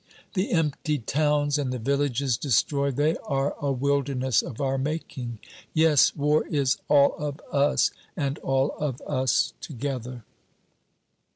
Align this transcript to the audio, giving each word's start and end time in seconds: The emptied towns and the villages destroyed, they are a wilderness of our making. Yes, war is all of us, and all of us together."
The 0.33 0.51
emptied 0.51 1.05
towns 1.05 1.59
and 1.59 1.71
the 1.71 1.77
villages 1.77 2.35
destroyed, 2.35 2.95
they 2.95 3.17
are 3.17 3.55
a 3.61 3.71
wilderness 3.71 4.41
of 4.41 4.59
our 4.59 4.79
making. 4.79 5.37
Yes, 5.75 6.15
war 6.15 6.43
is 6.47 6.79
all 6.87 7.13
of 7.19 7.39
us, 7.51 7.91
and 8.17 8.39
all 8.39 8.71
of 8.79 8.99
us 9.03 9.53
together." 9.61 10.23